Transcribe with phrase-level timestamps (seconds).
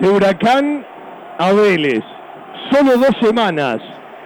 [0.00, 0.84] de Huracán
[1.38, 2.02] a Vélez.
[2.70, 3.78] Solo dos semanas,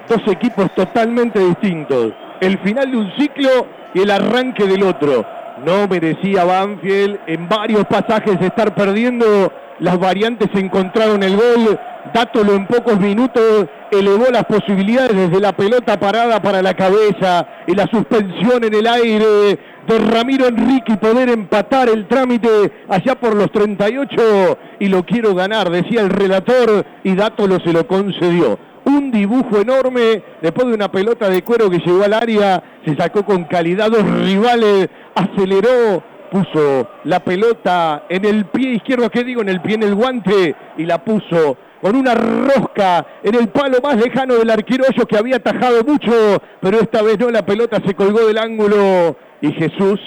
[0.08, 2.12] dos equipos totalmente distintos.
[2.40, 5.24] El final de un ciclo y el arranque del otro.
[5.64, 9.52] No merecía Banfield en varios pasajes estar perdiendo.
[9.80, 11.78] Las variantes encontraron el gol.
[12.12, 17.74] Dátolo en pocos minutos elevó las posibilidades desde la pelota parada para la cabeza y
[17.74, 22.48] la suspensión en el aire de Ramiro Enrique poder empatar el trámite
[22.88, 27.86] allá por los 38 y lo quiero ganar, decía el relator y Dátolo se lo
[27.86, 32.94] concedió un dibujo enorme después de una pelota de cuero que llegó al área, se
[32.96, 39.40] sacó con calidad dos rivales, aceleró, puso la pelota en el pie izquierdo, ¿qué digo?
[39.40, 43.76] En el pie en el guante y la puso con una rosca en el palo
[43.82, 47.92] más lejano del arquero que había atajado mucho, pero esta vez no, la pelota se
[47.92, 50.00] colgó del ángulo y Jesús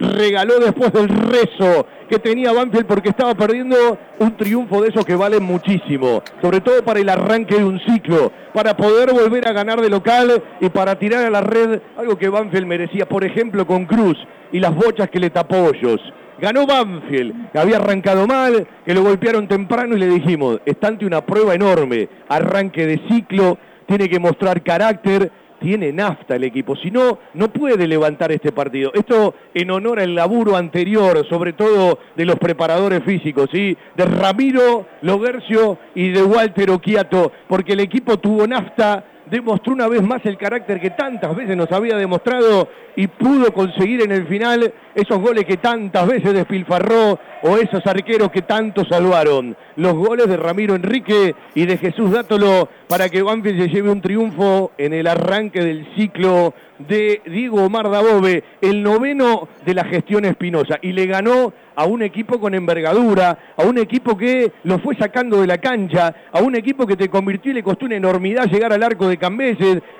[0.00, 3.76] regaló después del rezo que tenía Banfield porque estaba perdiendo
[4.18, 8.32] un triunfo de esos que valen muchísimo, sobre todo para el arranque de un ciclo,
[8.52, 12.30] para poder volver a ganar de local y para tirar a la red algo que
[12.30, 14.18] Banfield merecía, por ejemplo con Cruz
[14.50, 16.00] y las bochas que le tapó Hoyos.
[16.40, 21.06] Ganó Banfield, que había arrancado mal, que lo golpearon temprano y le dijimos, está ante
[21.06, 25.30] una prueba enorme, arranque de ciclo, tiene que mostrar carácter,
[25.62, 28.90] tiene nafta el equipo, si no, no puede levantar este partido.
[28.94, 33.76] Esto en honor al laburo anterior, sobre todo de los preparadores físicos, ¿sí?
[33.96, 40.02] de Ramiro Logercio y de Walter Oquiato, porque el equipo tuvo nafta, demostró una vez
[40.02, 44.74] más el carácter que tantas veces nos había demostrado y pudo conseguir en el final
[44.94, 49.56] esos goles que tantas veces despilfarró o esos arqueros que tanto salvaron.
[49.76, 54.02] Los goles de Ramiro Enrique y de Jesús Dátolo para que Banfield se lleve un
[54.02, 60.24] triunfo en el arranque del ciclo de Diego Omar Dabove, el noveno de la gestión
[60.24, 64.94] Espinosa, y le ganó a un equipo con envergadura, a un equipo que lo fue
[64.96, 68.46] sacando de la cancha, a un equipo que te convirtió y le costó una enormidad
[68.46, 69.16] llegar al arco de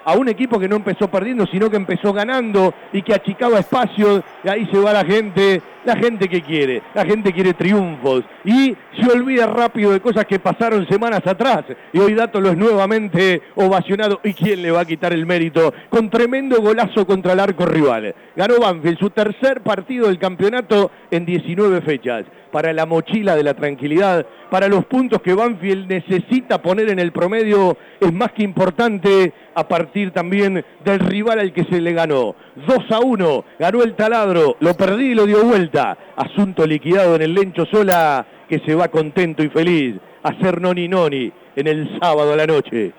[0.04, 4.22] A un equipo que no empezó perdiendo, sino que empezó ganando y que achicaba espacios,
[4.42, 8.76] y ahí se va la gente, la gente que quiere, la gente quiere triunfos, y
[9.00, 13.42] se olvida rápido de cosas que pasaron semanas atrás, y hoy Dato lo es nuevamente
[13.54, 17.66] ovacionado, y quién le va a quitar el mérito, con tremendo golazo contra el arco
[17.66, 18.14] rival.
[18.36, 23.54] Ganó Banfield su tercer partido del campeonato en 19 fechas para la mochila de la
[23.54, 29.32] tranquilidad, para los puntos que Banfield necesita poner en el promedio, es más que importante
[29.54, 32.36] a partir también del rival al que se le ganó.
[32.66, 35.71] 2 a 1, ganó el taladro, lo perdí y lo dio vuelta.
[36.16, 40.88] Asunto liquidado en el Lencho Sola, que se va contento y feliz a hacer noni
[40.88, 42.92] noni en el sábado a la noche.